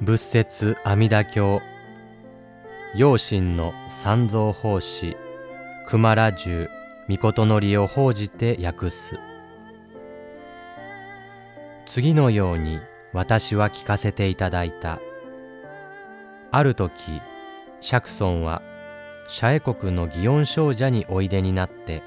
[0.00, 1.62] 仏説阿弥陀経
[2.94, 5.16] 養親の三蔵法師
[5.88, 6.68] 熊良十
[7.08, 9.18] 尊のりを報じて訳す。
[11.86, 12.80] 次のように
[13.12, 15.00] 私は聞かせていただいた。
[16.50, 17.20] ある時
[17.80, 18.62] 釈尊は
[19.26, 22.02] シャエ国の祇園少女においでになって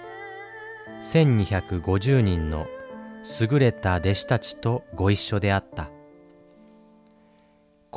[1.01, 2.67] 1250人の
[3.41, 5.89] 優れた弟子たちとご一緒であった。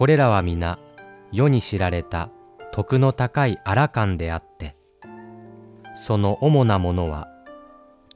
[0.00, 0.78] これらは皆
[1.30, 2.30] 世に知られた
[2.72, 4.74] 徳の高いアラカンであって
[5.94, 7.28] その主なものは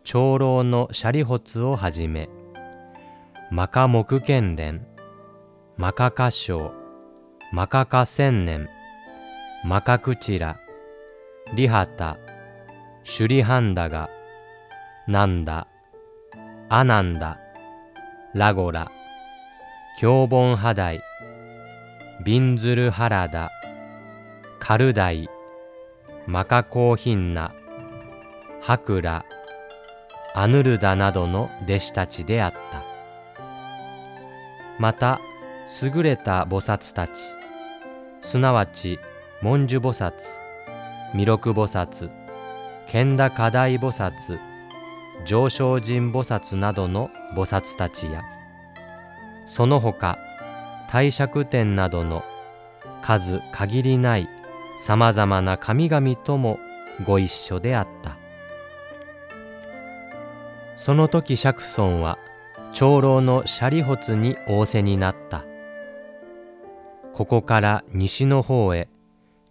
[0.03, 2.31] 長老のシャリホツをはじめ
[3.51, 4.87] マカ木剣連
[5.77, 6.73] マカカ章
[7.53, 8.69] マカカ千年
[9.65, 10.57] マカクチラ
[11.53, 12.17] リハタ
[13.05, 14.09] シュリハンダガ
[15.07, 15.67] ナンダ
[16.71, 17.39] アナンダ
[18.33, 18.91] ラゴラ
[20.01, 21.03] 凶本ハダイ
[22.23, 23.51] ビンズルハラダ、
[24.61, 25.29] カルダイ、
[26.27, 27.53] マカコーヒンナ、
[28.63, 29.27] ハクラ、
[30.33, 32.83] アヌルダなどの弟子たちであった。
[34.79, 35.21] また、
[35.83, 37.13] 優れた菩薩たち、
[38.23, 38.99] すなわち、
[39.43, 40.13] 文殊菩薩、
[41.15, 42.11] 弥勒菩薩、
[42.89, 44.41] 賢田課題菩薩、
[45.25, 48.25] 上昇人菩薩などの菩薩たちや、
[49.47, 50.19] その他、
[50.91, 52.25] 帝釈天などの
[53.01, 54.29] 数限りない
[54.77, 56.59] さまざまな神々とも
[57.05, 58.17] ご一緒であった。
[60.77, 62.19] その時釈尊は
[62.73, 65.45] 長老のシャリホツに仰せになった。
[67.13, 68.89] ここから西の方へ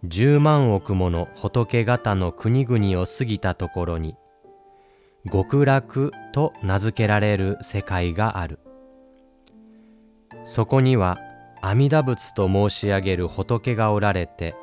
[0.06, 4.16] 十万億もの仏方の国々を過ぎたところに
[5.32, 8.58] 極楽と名付けられる世界がある。
[10.44, 11.18] そこには
[11.62, 14.54] 阿弥陀仏と申し上げる仏がおられて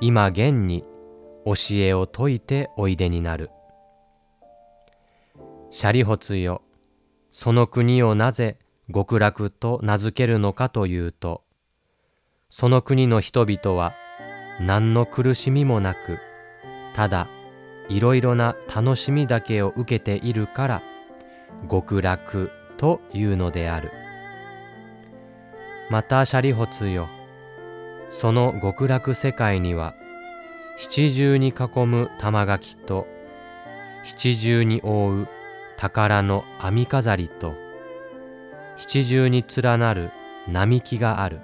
[0.00, 0.82] 今現に
[1.44, 3.50] 教えを説いておいでになる。
[5.70, 6.62] シャリホツよ
[7.30, 8.56] その国をなぜ
[8.92, 11.42] 極楽と名付けるのかというと
[12.48, 13.92] その国の人々は
[14.60, 16.18] 何の苦しみもなく
[16.94, 17.28] ただ
[17.88, 20.82] いろいろな楽しみだけを受けているから
[21.70, 23.90] 極楽というのである。
[25.90, 27.08] またシャリホツよ
[28.10, 29.94] その極楽世界には
[30.78, 33.06] 七重に囲む玉垣と
[34.02, 35.28] 七重に覆う
[35.76, 37.54] 宝の網飾りと
[38.76, 40.10] 七重に連なる
[40.48, 41.40] 並木がある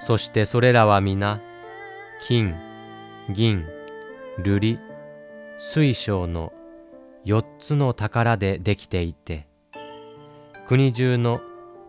[0.00, 1.40] そしてそれらは皆
[2.22, 2.54] 金
[3.30, 3.66] 銀
[4.38, 4.78] 瑠璃
[5.58, 6.52] 水晶の
[7.24, 9.46] 四つの宝でできていて
[10.66, 11.40] 国中の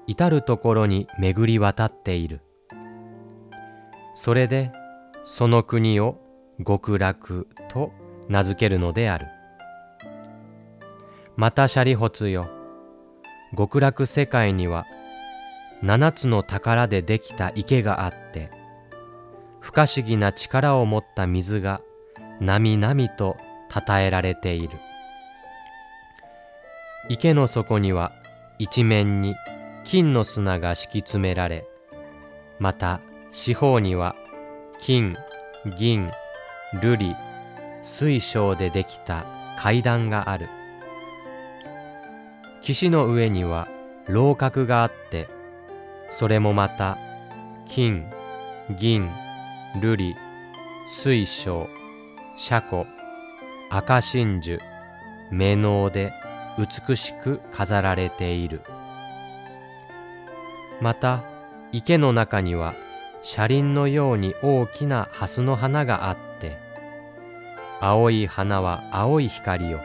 [0.07, 2.41] 至る所に巡り渡っている。
[4.15, 4.71] それで
[5.23, 6.19] その国を
[6.65, 7.91] 極楽と
[8.27, 9.27] 名付けるのである。
[11.35, 12.49] またシャリホツよ
[13.55, 14.85] 極楽世界には
[15.81, 18.51] 七つの宝でできた池があって
[19.59, 21.81] 不可思議な力を持った水が
[22.39, 23.37] なみなみと
[23.69, 24.77] たたえられている。
[27.09, 28.11] 池の底には
[28.59, 29.35] 一面に
[29.83, 31.65] 金の砂が敷き詰められ
[32.59, 32.99] また
[33.31, 34.15] 四方には
[34.79, 35.17] 金
[35.77, 36.11] 銀
[36.73, 37.15] 瑠璃
[37.81, 39.25] 水晶でできた
[39.57, 40.49] 階段がある。
[42.61, 43.67] 岸の上には
[44.07, 45.27] 楼閣があって
[46.09, 46.97] それもまた
[47.65, 48.09] 金
[48.77, 49.09] 銀
[49.75, 50.15] 瑠璃
[50.87, 51.67] 水晶
[52.37, 52.85] 車庫
[53.69, 54.59] 赤真珠
[55.31, 56.11] 目能で
[56.57, 58.61] 美しく飾られている。
[60.81, 61.21] また
[61.71, 62.73] 池の中には
[63.21, 66.57] 車輪のように大きな蓮の花があって
[67.81, 69.79] 青い花は青い光を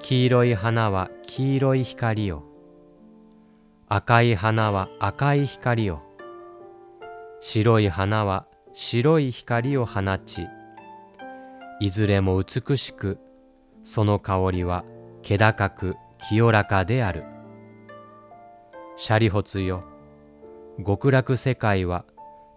[0.00, 2.47] 黄色い花は黄色い光を
[3.90, 6.02] 赤い花は赤い光を。
[7.40, 10.46] 白い花は白い光を放ち。
[11.80, 13.18] いずれも美しく
[13.82, 14.84] その香りは
[15.22, 17.24] 気高く清らかである。
[18.96, 19.84] シャリホツよ。
[20.84, 22.04] 極楽世界は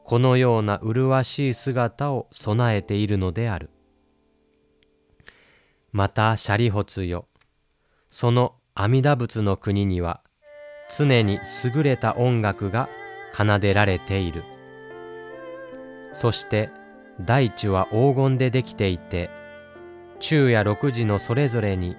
[0.04, 3.69] このような麗しい姿を備えているのである。
[5.94, 7.30] またシャリホツよ。
[8.10, 10.22] その阿弥陀仏の国には
[10.96, 12.90] 常に優れた音楽が
[13.34, 14.44] 奏でられている。
[16.14, 16.70] そして
[17.22, 19.30] 大地は黄金でできていて
[20.20, 21.96] 昼夜六時のそれぞれに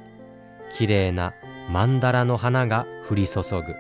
[0.75, 1.33] きれいな
[1.71, 3.75] 曼荼羅の花が降り注ぐ。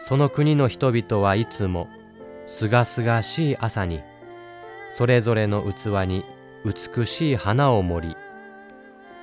[0.00, 1.86] その国の人々はいつも
[2.46, 4.02] すがすがしい朝に
[4.90, 6.24] それぞれの器に
[6.64, 8.16] 美しい花を盛り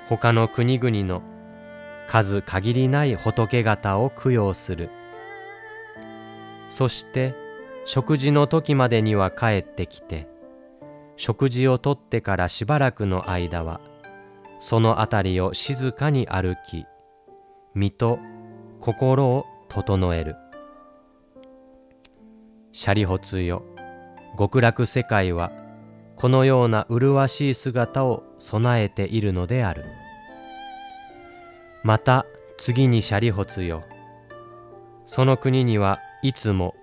[0.07, 1.21] 他の国々の
[2.09, 4.89] 数限りない仏方を供養する。
[6.69, 7.35] そして
[7.85, 10.27] 食事の時までには帰ってきて
[11.17, 13.79] 食事をとってからしばらくの間は
[14.59, 16.85] その辺りを静かに歩き
[17.75, 18.17] 身と
[18.79, 20.35] 心を整える。
[22.71, 23.63] シャリホツよ
[24.37, 25.51] 極楽世界は
[26.15, 29.98] このような麗しい姿を備えているのである。
[31.83, 32.25] また
[32.57, 33.83] 次にシャリホツよ。
[35.05, 36.75] その国にはいつも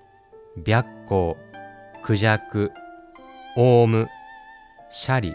[0.56, 1.34] 白光
[2.02, 2.72] クジャク
[3.56, 4.08] オウム
[4.88, 5.34] シャリ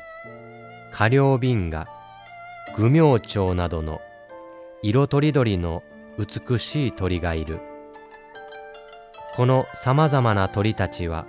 [0.91, 1.87] カリョウビンガ
[2.75, 4.01] 愚明鳥などの
[4.81, 5.83] 色とりどりの
[6.17, 7.59] 美しい鳥がいる。
[9.35, 11.25] このさまざまな鳥たちは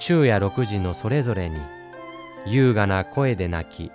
[0.00, 1.60] 昼夜六時のそれぞれに
[2.46, 3.92] 優雅な声で鳴き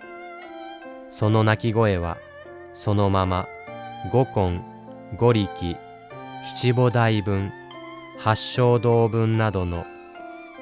[1.10, 2.18] その鳴き声は
[2.78, 3.48] そのまま
[4.12, 4.62] 五根
[5.18, 5.78] 五力
[6.44, 7.52] 七母大分
[8.20, 9.84] 八正道分などの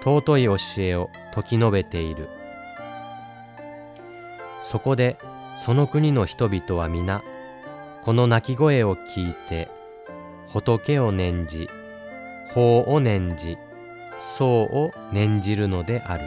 [0.02, 2.30] 尊い教えを説き述べている。
[4.62, 5.18] そこで
[5.58, 7.22] その国の人々は皆
[8.06, 9.68] この鳴き声を聞いて
[10.48, 11.68] 仏を念じ
[12.54, 13.58] 法を念じ
[14.20, 16.24] 僧を念じるのである。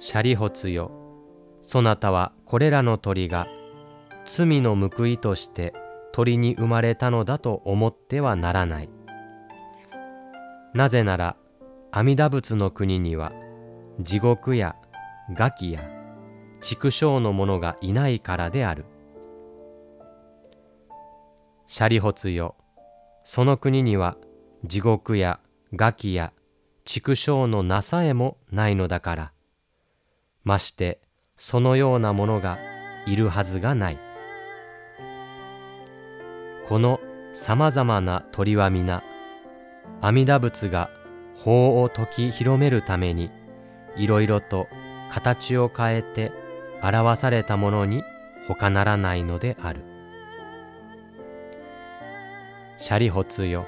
[0.00, 0.90] シャリホツよ
[1.60, 3.46] そなたはこれらの鳥が
[4.26, 5.72] 罪の報いとして
[6.12, 8.90] 鳥に生まれたのだと思ってはならない。
[10.74, 11.36] なぜなら
[11.92, 13.32] 阿弥陀仏の国には
[14.00, 14.76] 地獄や
[15.30, 15.90] 餓鬼や
[16.60, 18.84] 畜生の者がいないからである。
[21.66, 22.56] シャリホツよ
[23.24, 24.18] その国には
[24.66, 25.40] 地獄や
[25.72, 26.34] 餓鬼や
[26.84, 29.32] 畜生のなさえもないのだから。
[30.44, 31.00] まして
[31.44, 32.56] そのようなものが
[33.04, 33.98] いるはずがない
[36.68, 37.00] この
[37.32, 39.02] さまざまな鳥は皆
[40.00, 40.88] 阿弥陀仏が
[41.36, 43.32] 法を説き広めるために
[43.96, 44.68] いろいろと
[45.10, 46.30] 形を変えて
[46.80, 48.04] 表されたものに
[48.46, 49.82] 他ならないのである。
[52.78, 53.66] シャリホツよ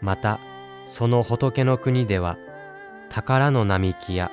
[0.00, 0.38] また
[0.84, 2.38] その仏の国では
[3.08, 4.30] 宝の並木や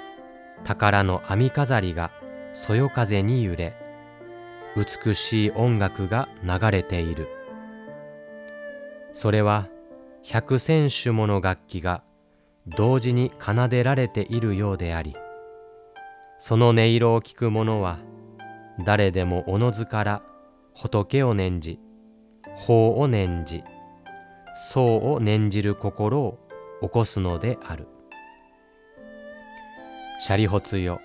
[0.64, 2.12] 宝の編み飾りが
[2.60, 3.74] そよ風に揺れ
[4.76, 7.30] 美しい音楽が流れている。
[9.14, 9.70] それは
[10.24, 12.04] 百千種もの楽器が
[12.68, 15.16] 同時に奏でられているようであり
[16.38, 17.98] その音色を聞く者は
[18.84, 20.22] 誰でもおのずから
[20.76, 21.80] 仏を念じ
[22.58, 23.64] 法を念じ
[24.54, 26.38] 僧を念じる心を
[26.82, 27.88] 起こすのである。
[30.20, 31.00] シャリホツよ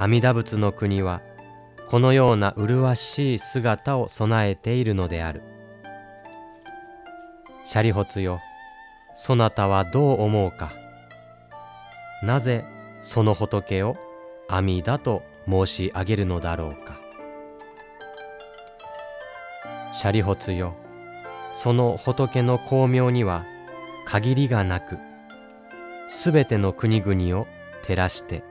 [0.00, 1.22] 阿弥陀仏の国は
[1.88, 5.42] このような麗しい姿を備えているのである。
[7.64, 8.40] シャリホツよ
[9.16, 10.70] そなたはどう思うか。
[12.22, 12.64] なぜ
[13.02, 13.96] その仏を
[14.48, 16.96] 阿弥陀と申し上げるのだろうか。
[19.94, 20.74] シャリホツよ
[21.54, 23.44] その仏の光明には
[24.06, 24.96] 限りがなく
[26.08, 27.48] すべての国々を
[27.82, 28.44] 照らして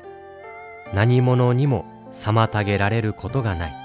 [0.94, 3.76] 何者にも妨げられることがない。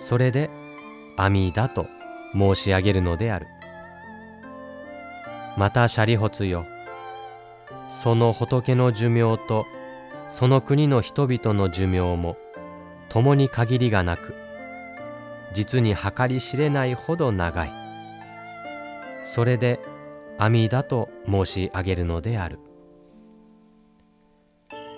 [0.00, 0.50] それで
[1.16, 1.86] 阿弥陀と
[2.32, 3.46] 申し上げるのである。
[5.56, 6.66] またシャリホツよ。
[7.88, 9.64] その仏の寿命と
[10.28, 12.36] その国の人々の寿命も
[13.08, 14.34] 共に限りがなく
[15.52, 17.72] 実に計り知れないほど長い。
[19.22, 19.80] それで
[20.38, 22.58] 阿弥陀と申し上げるのである。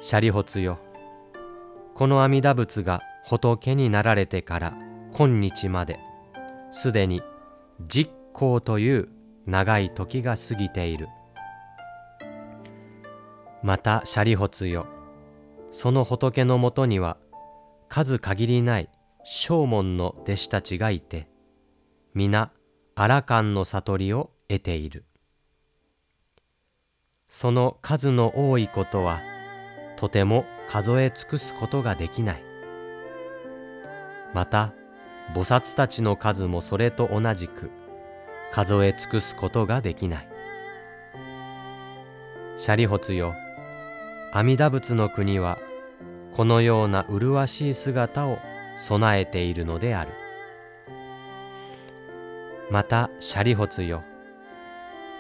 [0.01, 0.79] シャリホツよ。
[1.95, 4.75] この阿弥陀仏が仏になられてから
[5.13, 5.99] 今日まで
[6.71, 7.23] すでに
[7.81, 9.09] 実行という
[9.47, 11.09] 長い時が過ぎている。
[13.63, 14.87] またシャリホツよ。
[15.71, 17.17] その仏のもとには
[17.89, 18.89] 数限りない
[19.25, 21.29] 正門の弟子たちがいて
[22.15, 22.53] 皆
[22.95, 25.05] アラカンの悟りを得ている。
[27.29, 29.21] その数の多いことは
[29.97, 32.43] とても数え尽くすことができない。
[34.35, 34.73] また
[35.35, 37.71] 菩薩たちの数もそれと同じく
[38.53, 40.29] 数え尽くすことができない。
[42.57, 43.35] シャリホツよ
[44.33, 45.59] 阿弥陀仏の国は
[46.35, 48.39] このような麗しい姿を
[48.79, 50.11] 備えているのである。
[52.71, 54.03] またシャリホツよ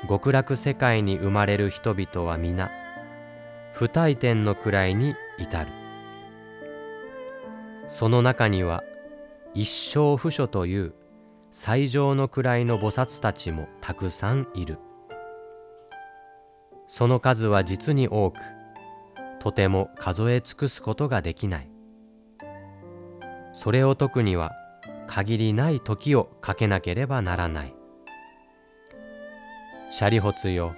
[0.08, 2.70] 極楽世界に生まれる人々は皆
[3.78, 5.70] 不退転の位に至る。
[7.88, 8.82] その中には
[9.52, 10.94] 一生不処という
[11.50, 14.78] 最上の位の菩薩たちもたくさんいる。
[16.86, 18.40] その数は実に多く
[19.40, 21.70] とても数え尽くすことができない。
[23.52, 24.52] それを解くには
[25.06, 27.74] 限りない時をかけなければならない。
[29.90, 30.74] シャリホツよ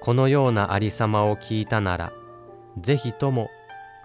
[0.00, 2.12] このようなありさまを聞いたなら
[2.80, 3.50] ぜひとも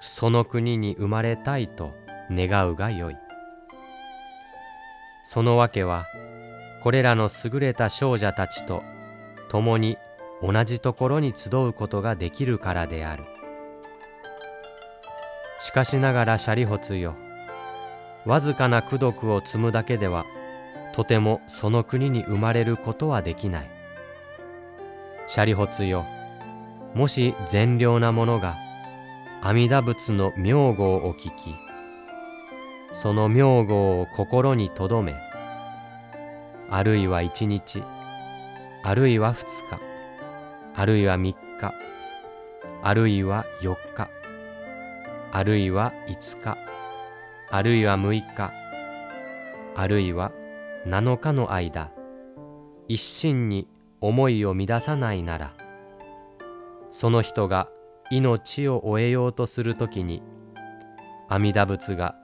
[0.02, 1.94] その国に生まれたいと
[2.30, 3.18] 願うがよい。
[5.24, 6.06] そのわけは
[6.82, 8.84] これらの優れた少女たちと
[9.50, 9.98] 共に
[10.42, 13.24] 同じところに集うことができるからである。
[15.62, 17.16] しかしながらシャリホツよ
[18.26, 20.26] わずかな功徳を積むだけでは
[20.94, 23.83] とてもその国に生まれることはできない。
[25.28, 26.06] シャリホツよ。
[26.94, 28.56] もし善良な者が
[29.42, 31.56] 阿弥陀仏の名号を聞き
[32.94, 35.18] その名号を心に留め
[36.70, 37.84] あるいは一日
[38.84, 39.80] あるいは二日
[40.76, 41.74] あるいは三日
[42.84, 44.10] あるいは四日
[45.32, 46.58] あるいは五日
[47.50, 48.52] あるいは六日
[49.76, 50.32] あるいは
[50.86, 51.92] 七日の間
[52.88, 53.68] 一心に
[54.06, 55.54] 思いを乱さないなら
[56.92, 57.70] その人が
[58.12, 60.22] 命を終えようとするときに
[61.30, 62.16] 阿弥陀仏が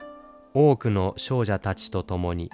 [0.52, 2.50] 多くの少女たちと共に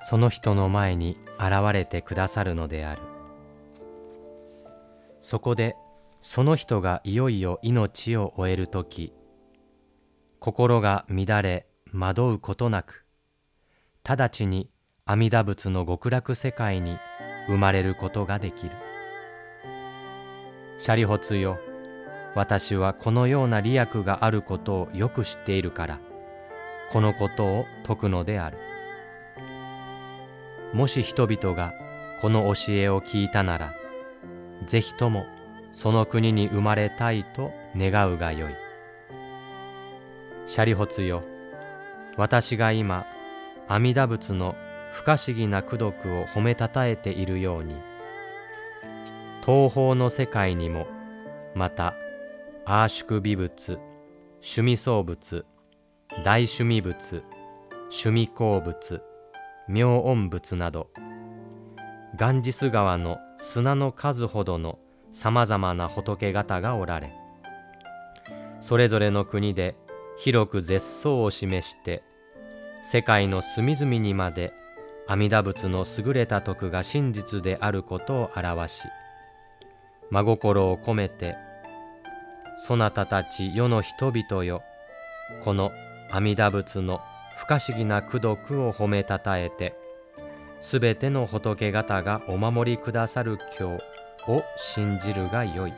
[0.00, 3.02] その人の前に現れてくださるのである。
[5.20, 5.76] そこで
[6.22, 9.12] その人がいよいよ命を終える時
[10.38, 13.04] 心が乱れ惑うことなく
[14.04, 14.70] 直ちに
[15.04, 16.96] 阿弥陀仏の極楽世界に
[17.46, 18.72] 生まれることができる。
[20.78, 21.58] シャリホツよ
[22.34, 25.98] 私はこのような利益があることをよく知っているから
[26.92, 28.58] このことを説くのである。
[30.72, 31.72] もし人々が
[32.22, 33.74] この教えを聞いたなら
[34.66, 35.26] ぜひとも
[35.72, 38.54] その国に生まれたいと願うがよい。
[40.46, 41.22] シャリホツよ
[42.16, 43.04] 私が今
[43.68, 44.56] 阿弥陀仏の
[44.92, 47.74] 不可思議な功徳を褒めたたえているように
[49.44, 50.86] 東方の世界にも
[51.54, 51.94] また
[52.66, 53.78] アーシュク美仏
[54.42, 55.44] 趣味創仏
[56.24, 57.22] 大趣味仏
[57.84, 59.02] 趣味鉱仏
[59.68, 60.90] 妙音仏など
[62.16, 64.78] ガンジス川の砂の数ほどの
[65.10, 67.12] さまざまな仏方がおられ
[68.60, 69.76] それぞれの国で
[70.18, 72.02] 広く絶相を示して
[72.82, 74.52] 世界の隅々にまで
[75.10, 78.84] 阿弥陀仏の優れた徳が真実であることを表し
[80.08, 81.34] 真心を込めて
[82.56, 84.62] そなたたち世の人々よ
[85.42, 85.72] この
[86.12, 87.00] 阿弥陀仏の
[87.36, 89.74] 不可思議な功徳を褒めたたえて
[90.60, 95.72] すべての仏方がお守りくださる今日を信じるがよい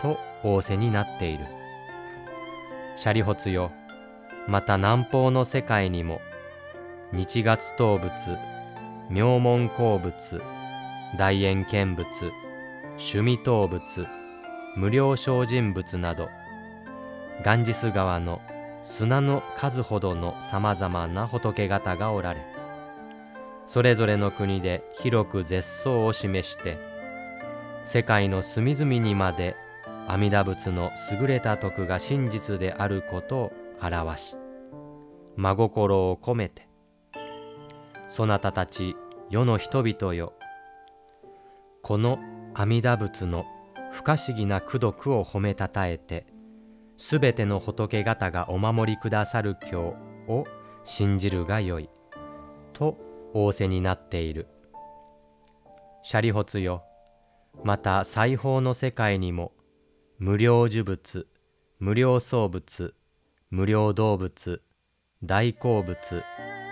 [0.00, 1.46] と仰せになっている。
[2.96, 3.72] シャリホツよ
[4.46, 6.20] また南方の世界にも
[7.12, 8.38] 日月頭仏
[9.08, 10.40] 妙門鉱物
[11.18, 12.06] 大円見物
[12.92, 14.06] 趣味頭仏
[14.76, 16.28] 無料精進仏など
[17.42, 18.40] ガンジス川の
[18.84, 22.40] 砂の数ほどのさまざまな仏方がおられ
[23.66, 26.78] それぞれの国で広く絶相を示して
[27.82, 29.56] 世界の隅々にまで
[30.06, 33.52] 阿弥陀仏の優れた徳が真実であることを
[33.82, 34.36] 表し
[35.34, 36.69] 真心を込めて
[38.10, 38.96] そなたたち
[39.30, 40.34] 世の人々よ。
[41.80, 42.18] この
[42.54, 43.46] 阿弥陀仏の
[43.92, 46.26] 不可思議な功徳を褒めたたえて
[46.96, 49.76] すべての仏方がお守りくださる今日
[50.28, 50.44] を
[50.82, 51.88] 信じるがよい
[52.72, 52.98] と
[53.32, 54.48] 仰せになっている。
[56.02, 56.82] シャリホツよ。
[57.62, 59.52] また裁縫の世界にも
[60.18, 61.28] 無料呪物
[61.78, 62.94] 無料創物
[63.50, 64.62] 無料動物
[65.22, 65.96] 大好物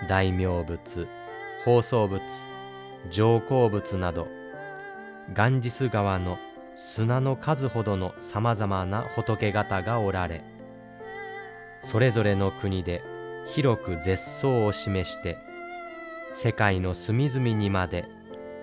[0.09, 1.09] 大名物
[1.69, 2.23] 放送物
[3.11, 4.27] 上皇物など
[5.35, 6.39] ガンジス川の
[6.77, 10.43] 砂の数ほどのさまざまな仏方がおられ
[11.83, 13.03] それぞれの国で
[13.45, 15.37] 広く絶相を示して
[16.33, 18.07] 世界の隅々にまで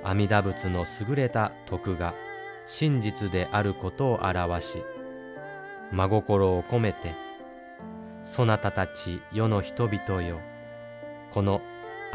[0.03, 2.15] 阿弥陀仏の優れた徳が
[2.65, 4.83] 真実であることを表し
[5.91, 7.13] 真心を込めて
[8.23, 10.39] そなたたち世の人々よ
[11.31, 11.61] この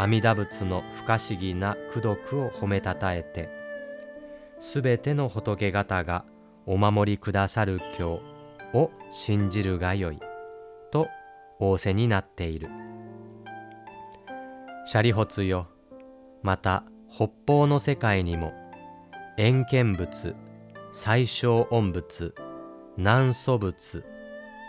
[0.01, 3.51] 阿弥陀仏の不可思議な功徳を褒めたたえて
[4.59, 6.25] すべての仏方が
[6.65, 8.21] お守りくださる今日
[8.73, 10.19] を信じるがよい
[10.91, 11.07] と
[11.59, 12.69] 仰せになっている。
[14.87, 15.69] シャリホツよ
[16.43, 18.55] また北方の世界にも
[19.37, 20.35] 遠見仏
[20.93, 22.35] 最小音仏
[22.97, 24.03] 南祖仏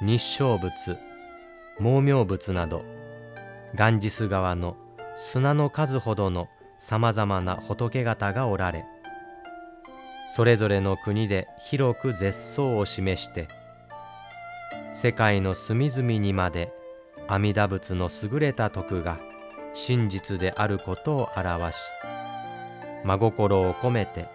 [0.02, 0.98] 日照仏
[1.78, 2.84] 毛明仏など
[3.76, 4.76] ガンジス川の
[5.24, 6.50] 砂の数ほどの
[6.80, 8.86] さまざまな仏方がおられ
[10.28, 13.48] それぞれの国で広く絶相を示して
[14.94, 16.74] 世界の隅々にまで
[17.28, 19.20] 阿弥陀仏の優れた徳が
[19.74, 21.78] 真実であることを表し
[23.04, 24.25] 真心を込めて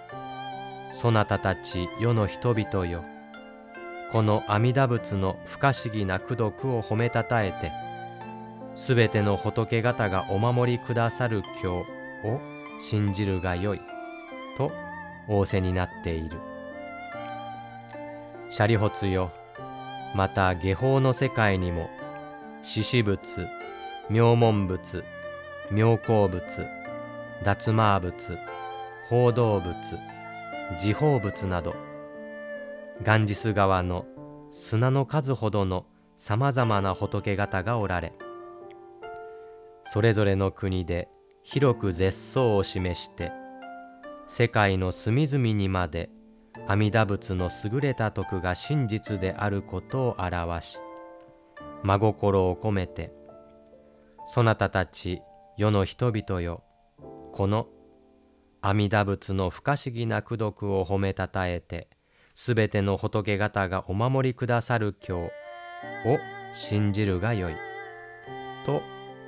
[0.95, 3.05] そなたたち世の人々よ
[4.13, 7.86] この阿弥陀仏の不可思議な功徳を褒めたたえて
[8.77, 11.83] すべての仏方がお守りくださる今
[12.23, 12.41] 日を
[12.79, 13.81] 信じるがよい
[14.57, 14.71] と
[15.27, 16.39] 仰せになっている。
[18.49, 19.33] シャリホツよ
[20.15, 21.91] また下法の世界にも
[22.63, 23.47] 獅子仏
[24.09, 25.05] 妙門仏
[25.71, 26.67] 妙高仏
[27.43, 28.39] 脱魔仏
[29.09, 29.75] 報道仏
[30.81, 31.75] 時報仏など
[33.03, 34.07] ガンジス川の
[34.53, 38.13] 砂の数ほどのさまざまな仏方がおられ
[39.93, 41.09] それぞれの国で
[41.43, 43.31] 広く絶相を示して
[44.27, 46.11] 世界の隅々にまで
[46.67, 50.79] 阿弥陀仏の優れた徳が真実であることを表し
[51.85, 53.13] 真心を込めて
[54.25, 55.23] そなたたち
[55.57, 56.65] 世の人々よ
[57.33, 57.69] この
[58.63, 61.89] 阿弥陀仏の不可思議な功徳を褒めたたえて
[62.35, 65.29] すべての仏方がお守りくださる今
[66.03, 66.19] 日を
[66.53, 67.55] 信じるがよい
[68.65, 68.83] と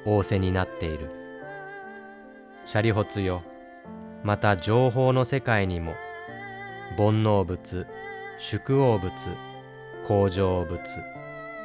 [0.04, 1.11] 仰せになっている。
[2.66, 3.42] シャリホツよ。
[4.22, 5.94] また情報の世界にも。
[6.96, 7.87] 煩悩仏
[8.38, 9.12] 宿王仏
[10.06, 10.80] 工場仏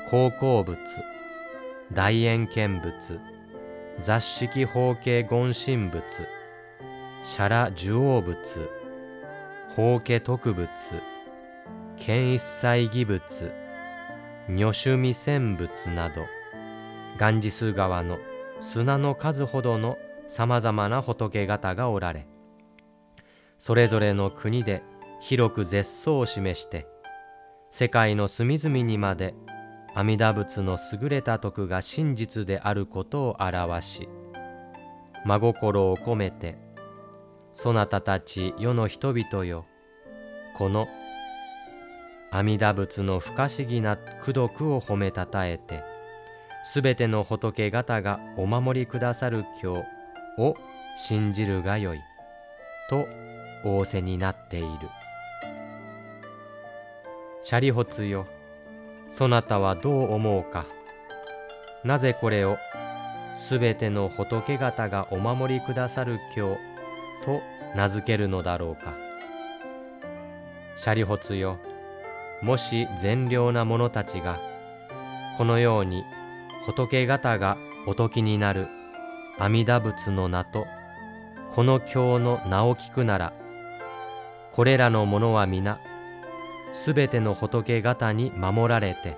[0.09, 0.77] 高校仏
[1.91, 3.19] 大円見仏
[4.01, 6.27] 雑式法形言神仏
[7.23, 8.69] シャラ寿王仏
[9.75, 10.69] 法家特仏
[11.97, 13.51] 剣一切義仏
[14.49, 16.42] 女種未戦仏など。
[17.17, 18.17] ガンジス川の
[18.59, 19.97] 砂の数ほどの
[20.27, 22.27] さまざまな仏方がおられ
[23.59, 24.81] それぞれの国で
[25.21, 26.87] 広く絶相を示して
[27.69, 29.35] 世界の隅々にまで
[29.95, 34.09] 阿弥陀仏の優れた徳が真実であることを表し
[35.25, 36.57] 真心を込めて
[37.53, 39.65] そなたたち世の人々よ
[40.57, 40.87] この
[42.31, 45.83] 阿弥陀仏の不可思議な功徳を褒めたたえて
[46.63, 49.83] すべての仏方がお守りくださる今
[50.37, 50.55] 日を
[50.95, 52.01] 信じるがよい
[52.89, 53.07] と
[53.65, 54.67] 仰せになっている。
[57.43, 58.25] シャリホツよ
[59.09, 60.65] そなたはどう思うか。
[61.83, 62.57] なぜこれを
[63.35, 66.61] すべての仏方がお守りくださる今日
[67.25, 67.41] と
[67.75, 68.93] 名付けるのだろうか。
[70.77, 71.57] シャリホツよ
[72.41, 74.39] もし善良な者たちが
[75.37, 76.03] このように
[76.65, 78.67] 仏方がおときになる。
[79.39, 80.67] 阿弥陀仏の名と
[81.55, 83.33] この経の名を聞くなら
[84.51, 85.79] これらの者は皆
[86.71, 89.17] すべての仏方に守られて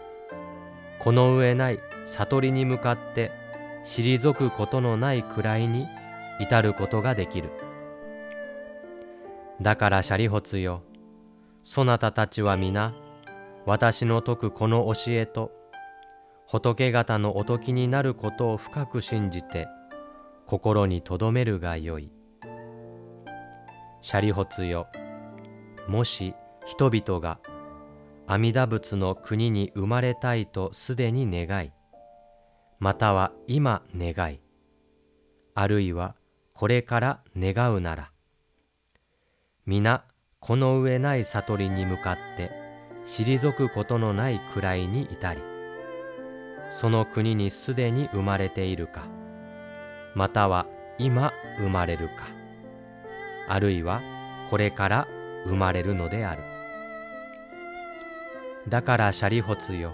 [0.99, 3.31] この上ない悟りに向かって
[3.84, 5.86] 退くことのないくらいに
[6.39, 7.49] 至ることができる。
[9.62, 10.81] だからシャリホツよ
[11.63, 12.93] そなたたちは皆
[13.65, 15.51] 私の説くこの教えと
[16.60, 19.68] 仏方のおときになることを深く信じて
[20.46, 22.12] 心に留めるがよい。
[24.06, 24.86] シャリホツよ
[25.88, 26.36] もし
[26.68, 27.39] 人々が
[28.28, 31.72] 阿弥陀仏の国に生まれたいとすでに願い
[32.78, 34.41] または今願い
[35.56, 36.15] あるいは
[36.54, 38.12] これから願うなら
[39.65, 40.06] 皆
[40.39, 42.52] この上ない悟りに向かって
[43.06, 45.55] 退くことのないくらいに至り
[46.75, 49.05] その国にすでに生まれているか
[50.13, 50.65] または
[50.97, 52.27] 今生まれるか
[53.47, 54.01] あるいは
[54.49, 55.07] これから
[55.45, 56.41] 生まれるのである。
[58.67, 59.93] だからシャリホツよ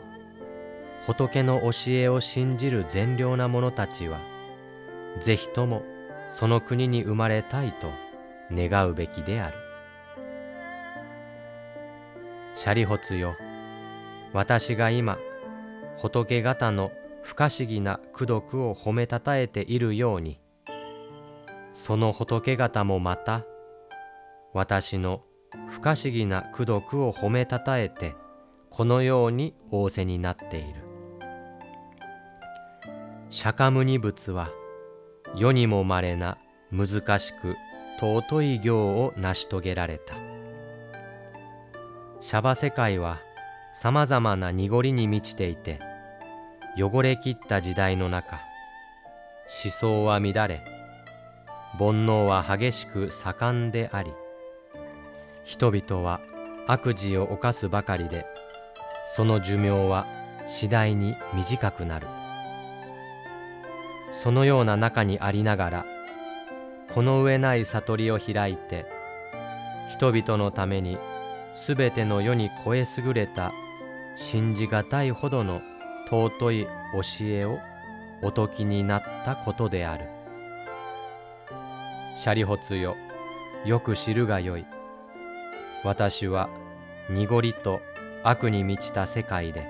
[1.05, 4.19] 仏の教えを信じる善良な者たちは
[5.19, 5.83] ぜひとも
[6.29, 7.91] その国に生まれたいと
[8.51, 9.55] 願うべきである。
[12.55, 13.35] シャリホツよ
[14.33, 15.19] 私が今
[16.01, 20.39] 仏方の不可思議な功徳を褒めたたえているように。
[21.73, 23.45] その仏方もまた
[24.51, 25.21] 私の
[25.69, 28.15] 不可思議な功徳を褒めたたえて
[28.71, 30.81] このように仰せになっている。
[33.29, 34.49] 釈迦牟尼仏は
[35.35, 36.39] 世にもまれな
[36.71, 37.55] 難しく
[37.99, 40.15] 尊い行を成し遂げられた。
[42.19, 43.19] シャバ世界は
[43.71, 45.90] さまざまな濁りに満ちていて
[46.77, 48.39] 汚れきった時代の中
[49.63, 50.61] 思想は乱れ
[51.77, 54.11] 煩悩は激しく盛んであり
[55.43, 56.21] 人々は
[56.67, 58.25] 悪事を犯すばかりで
[59.15, 60.05] その寿命は
[60.47, 62.07] 次第に短くなる。
[64.11, 65.85] そのような中にありながら
[66.93, 68.85] この上ない悟りを開いて
[69.89, 70.97] 人々のために
[71.53, 73.51] すべての世に超え優れた
[74.15, 75.61] 信じがたいほどの
[76.11, 77.59] 尊い教えを
[78.21, 80.05] お説きになったことである。
[82.17, 82.97] シャリホツよ、
[83.65, 84.65] よく知るがよい。
[85.83, 86.49] 私は
[87.09, 87.81] 濁りと
[88.23, 89.67] 悪に満ちた世界で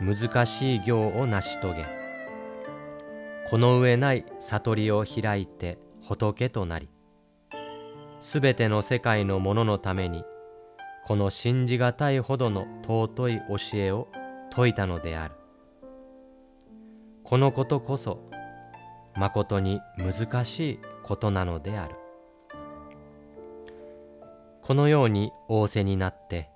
[0.00, 1.84] 難しい行を成し遂げ、
[3.50, 6.88] この上ない悟りを開いて仏となり、
[8.20, 10.24] すべての世界のもののために
[11.04, 14.08] この信じがたいほどの尊い教えを
[14.54, 15.34] 説いたのである。
[17.24, 18.28] このことこそ
[19.16, 21.94] まことに難しいことなのである。
[24.60, 26.50] このように仰せになって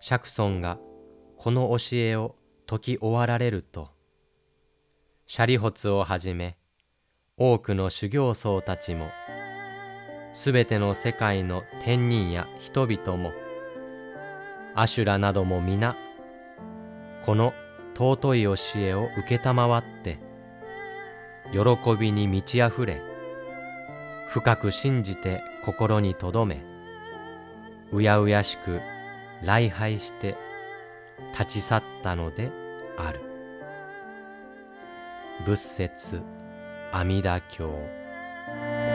[0.00, 0.78] 釈尊が
[1.36, 2.36] この教えを
[2.68, 3.90] 説き終わられると
[5.26, 6.56] シャリホツをはじめ
[7.36, 9.08] 多くの修行僧たちも
[10.32, 13.32] すべての世界の天人や人々も
[14.74, 15.96] アシュラなども皆
[17.24, 17.54] この
[17.94, 20.18] 尊い教えを承って
[21.52, 23.00] 喜びに満ち溢れ
[24.28, 26.62] 深く信じて心に留め
[27.92, 28.80] うやうやしく
[29.42, 30.36] 礼拝して
[31.32, 32.50] 立ち去ったので
[32.96, 33.20] ある。
[35.44, 36.22] 仏説
[36.92, 38.93] 阿弥陀経。